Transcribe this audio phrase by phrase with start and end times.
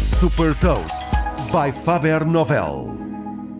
[0.00, 1.10] Super Toast
[1.52, 2.96] by Faber Novel.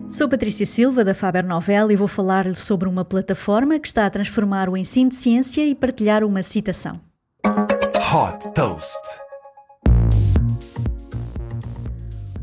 [0.09, 4.09] Sou Patrícia Silva da Faber Novel e vou falar-lhe sobre uma plataforma que está a
[4.09, 6.99] transformar o ensino de ciência e partilhar uma citação.
[7.45, 8.97] Hot Toast.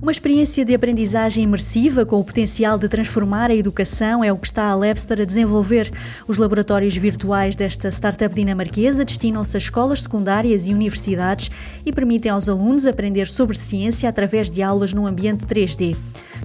[0.00, 4.46] Uma experiência de aprendizagem imersiva com o potencial de transformar a educação é o que
[4.46, 5.90] está a Labster a desenvolver.
[6.28, 11.50] Os laboratórios virtuais desta startup dinamarquesa destinam-se a escolas secundárias e universidades
[11.84, 15.96] e permitem aos alunos aprender sobre ciência através de aulas num ambiente 3D.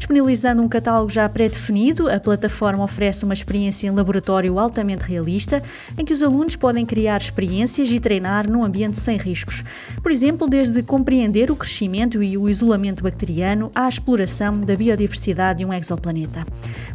[0.04, 5.64] Disponibilizando um catálogo já pré-definido, a plataforma oferece uma experiência em laboratório altamente realista,
[5.98, 9.64] em que os alunos podem criar experiências e treinar num ambiente sem riscos.
[10.02, 15.66] Por exemplo, desde compreender o crescimento e o isolamento bacteriano à exploração da biodiversidade de
[15.66, 16.46] um exoplaneta.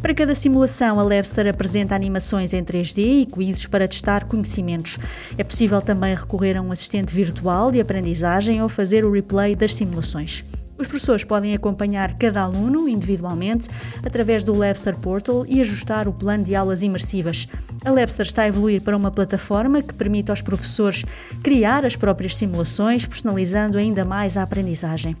[0.03, 4.99] Para cada simulação, a Labster apresenta animações em 3D e quizzes para testar conhecimentos.
[5.35, 9.73] É possível também recorrer a um assistente virtual de aprendizagem ou fazer o replay das
[9.73, 10.43] simulações.
[10.79, 13.67] Os professores podem acompanhar cada aluno individualmente
[14.01, 17.49] através do Labster Portal e ajustar o plano de aulas imersivas.
[17.83, 21.03] A Labster está a evoluir para uma plataforma que permite aos professores
[21.43, 25.17] criar as próprias simulações, personalizando ainda mais a aprendizagem.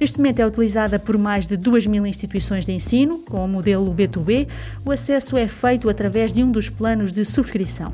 [0.00, 3.94] Neste momento é utilizada por mais de 2 mil instituições de ensino, com o modelo
[3.94, 4.48] B2B.
[4.82, 7.92] O acesso é feito através de um dos planos de subscrição.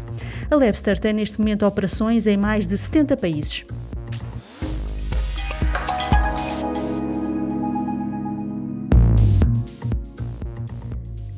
[0.48, 3.64] A Labster tem neste momento operações em mais de 70 países.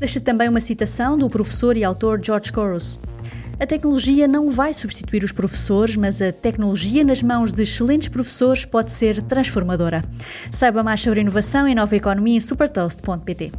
[0.00, 2.98] Deixa também uma citação do professor e autor George Couros.
[3.60, 8.64] A tecnologia não vai substituir os professores, mas a tecnologia nas mãos de excelentes professores
[8.64, 10.02] pode ser transformadora.
[10.50, 13.52] Saiba mais sobre inovação e nova economia em supertoast.pt.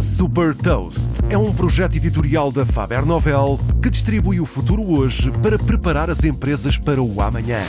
[0.00, 5.56] Super Toast é um projeto editorial da Faber Novel que distribui o futuro hoje para
[5.56, 7.60] preparar as empresas para o amanhã.